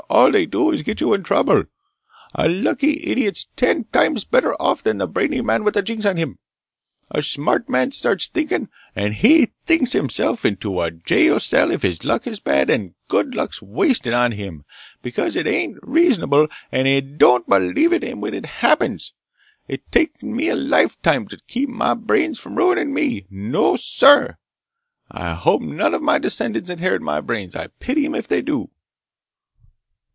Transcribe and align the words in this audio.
All 0.09 0.29
they 0.29 0.45
do 0.45 0.71
is 0.71 0.81
get 0.81 0.99
you 0.99 1.13
into 1.13 1.23
trouble! 1.27 1.63
A 2.35 2.49
lucky 2.49 3.01
idiot's 3.09 3.47
ten 3.55 3.85
times 3.93 4.25
better 4.25 4.53
off 4.61 4.83
than 4.83 4.99
a 4.99 5.07
brainy 5.07 5.39
man 5.39 5.63
with 5.63 5.77
a 5.77 5.81
jinx 5.81 6.05
on 6.05 6.17
him! 6.17 6.37
A 7.11 7.21
smart 7.21 7.69
man 7.69 7.91
starts 7.91 8.27
thinkin', 8.27 8.67
and 8.93 9.13
he 9.13 9.53
thinks 9.63 9.93
himself 9.93 10.43
into 10.43 10.81
a 10.81 10.91
jail 10.91 11.39
cell 11.39 11.71
if 11.71 11.81
his 11.83 12.03
luck 12.03 12.27
is 12.27 12.41
bad, 12.41 12.69
and 12.69 12.93
good 13.07 13.35
luck's 13.35 13.61
wasted 13.61 14.11
on 14.13 14.33
him 14.33 14.65
because 15.01 15.37
it 15.37 15.47
ain't 15.47 15.77
reasonable 15.81 16.49
and 16.73 16.87
he 16.87 16.99
don't 16.99 17.47
believe 17.47 17.93
in 17.93 18.03
it 18.03 18.17
when 18.17 18.33
it 18.33 18.45
happens! 18.45 19.13
It's 19.69 19.89
taken 19.91 20.35
me 20.35 20.49
a 20.49 20.55
lifetime 20.55 21.29
to 21.29 21.39
keep 21.47 21.69
my 21.69 21.93
brains 21.93 22.37
from 22.37 22.57
ruinin' 22.57 22.93
me! 22.93 23.27
No, 23.29 23.77
sir! 23.77 24.35
I 25.09 25.33
hope 25.35 25.61
none 25.61 25.95
o' 25.95 25.99
my 25.99 26.17
descendants 26.19 26.69
inherit 26.69 27.01
my 27.01 27.21
brains! 27.21 27.55
I 27.55 27.67
pity 27.79 28.05
'em 28.05 28.13
if 28.13 28.27
they 28.27 28.41
do!" 28.41 28.69